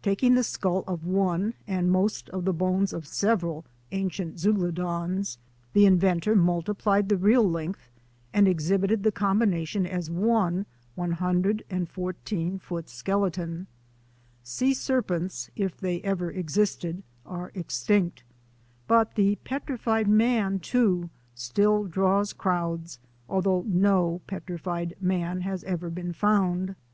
Taking 0.00 0.34
the 0.34 0.42
skull 0.44 0.82
of 0.86 1.04
one 1.04 1.52
and 1.66 1.90
most 1.92 2.30
of 2.30 2.46
the 2.46 2.54
bones 2.54 2.94
of 2.94 3.06
several 3.06 3.66
ancient 3.92 4.38
Zeuglodons, 4.38 5.36
the 5.74 5.84
in 5.84 5.98
ventor 5.98 6.34
multiplied 6.34 7.10
the 7.10 7.18
real 7.18 7.42
length 7.46 7.90
and 8.32 8.48
exhibited 8.48 9.02
the 9.02 9.12
combination 9.12 9.84
as 9.84 10.08
one 10.10 10.64
114 10.94 12.58
foot 12.58 12.88
skeleton. 12.88 13.66
Sea 14.42 14.72
ser 14.72 15.02
CENSORED 15.02 15.10
NATURAL 15.10 15.22
HISTORY 15.28 15.52
NEWS 15.52 15.54
221 15.58 15.68
pents, 15.68 15.76
if 15.76 15.80
they 15.82 16.00
ever 16.00 16.30
existed, 16.30 17.02
are 17.26 17.52
extinct; 17.54 18.24
but 18.86 19.16
the 19.16 19.36
"Petrified 19.44 20.08
Man," 20.08 20.60
too, 20.60 21.10
still 21.34 21.84
draws 21.84 22.32
crowds 22.32 22.98
although 23.28 23.66
no 23.68 24.22
petrified 24.26 24.94
man 24.98 25.42
has 25.42 25.62
ever 25.64 25.90
been 25.90 26.12
discovered. 26.12 26.74